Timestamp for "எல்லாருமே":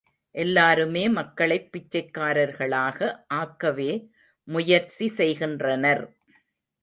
0.35-1.09